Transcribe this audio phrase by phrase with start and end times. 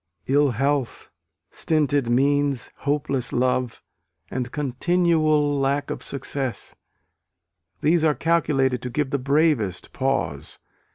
[0.25, 1.11] Ill health,
[1.51, 3.83] stinted means, hopeless love,
[4.31, 6.73] and continual lack of success
[7.81, 10.57] these are calculated to give the bravest pause.